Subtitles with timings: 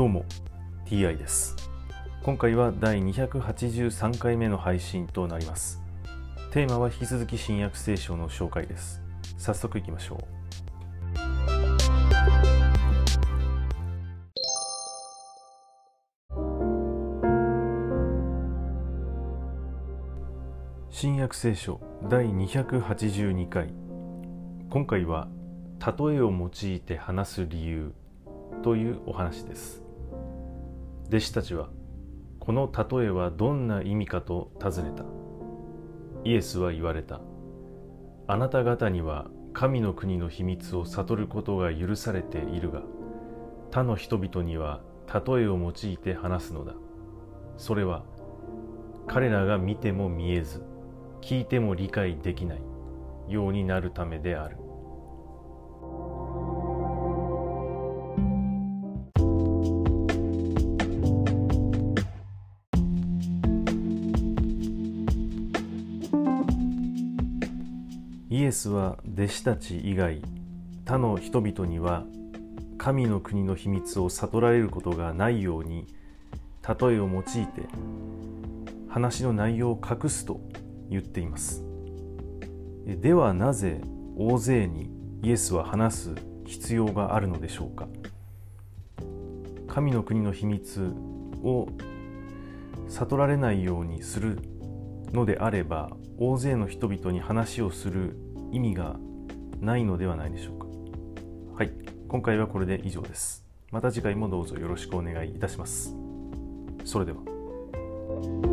[0.00, 0.24] どうも
[0.86, 1.54] TI です。
[2.22, 5.82] 今回は第283回目の配信となります。
[6.52, 9.02] テーマは引き続き新約聖書の紹介です。
[9.36, 10.24] 早速いきましょう。
[20.88, 21.78] 新約聖書
[22.08, 23.74] 第282回。
[24.70, 25.28] 今回は
[25.86, 27.92] 例えを用いて話す理由
[28.62, 29.89] というお話です。
[31.10, 31.70] 弟子たちは
[32.38, 35.04] この例えはどんな意味かと尋ねた。
[36.22, 37.20] イエスは言われた。
[38.28, 42.82] あなた方には神の国の秘密を悟ることが許されているが
[43.72, 46.74] 他の人々には例えを用いて話すのだ。
[47.56, 48.04] それは
[49.08, 50.62] 彼らが見ても見えず
[51.22, 52.62] 聞いても理解できない
[53.28, 54.58] ようになるためである。
[68.30, 70.22] イエスは弟子たち以外
[70.84, 72.04] 他の人々には
[72.78, 75.88] 神の国の秘密を悟られることがないように
[76.62, 77.66] 例えを用いて
[78.88, 80.40] 話の内容を隠すと
[80.88, 81.64] 言っています。
[82.86, 83.80] ではなぜ
[84.16, 84.90] 大勢に
[85.24, 86.14] イエスは話す
[86.46, 87.88] 必要があるのでしょうか。
[89.66, 90.94] 神の国の秘密
[91.42, 91.66] を
[92.88, 94.38] 悟られないようにする
[95.12, 98.16] のであれば大勢の人々に話をする
[98.52, 98.96] 意味が
[99.60, 100.66] ないのではないでしょうか。
[101.56, 101.72] はい。
[102.08, 103.44] 今回はこれで以上です。
[103.70, 105.94] また次回もどうぞよろしくお願いいたします。
[106.84, 108.49] それでは。